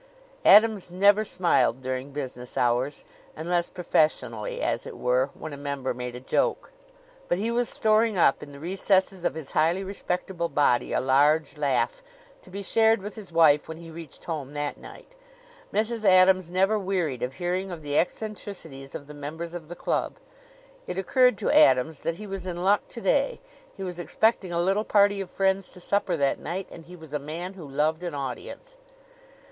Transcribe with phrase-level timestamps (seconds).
[0.45, 3.05] Adams never smiled during business hours
[3.35, 6.71] unless professionally, as it were, when a member made a joke;
[7.27, 11.55] but he was storing up in the recesses of his highly respectable body a large
[11.55, 12.01] laugh,
[12.41, 15.11] to be shared with his wife when he reached home that night.
[15.71, 16.03] Mrs.
[16.03, 20.15] Adams never wearied of hearing of the eccentricities of the members of the club.
[20.87, 23.39] It occurred to Adams that he was in luck to day.
[23.77, 27.13] He was expecting a little party of friends to supper that night, and he was
[27.13, 28.77] a man who loved an audience.